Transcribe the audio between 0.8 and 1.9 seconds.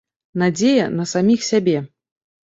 на саміх сябе.